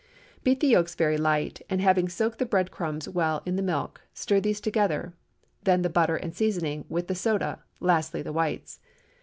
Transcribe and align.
Beat 0.43 0.61
the 0.61 0.67
yolks 0.69 0.95
very 0.95 1.15
light, 1.19 1.61
and 1.69 1.79
having 1.79 2.09
soaked 2.09 2.39
the 2.39 2.45
bread 2.47 2.71
crumbs 2.71 3.07
well 3.07 3.43
in 3.45 3.55
the 3.55 3.61
milk, 3.61 4.01
stir 4.15 4.39
these 4.39 4.59
together; 4.59 5.13
then 5.63 5.83
the 5.83 5.91
butter 5.91 6.15
and 6.15 6.33
seasoning, 6.35 6.85
with 6.89 7.05
the 7.05 7.13
soda; 7.13 7.59
lastly 7.79 8.23
the 8.23 8.33
whites. 8.33 8.79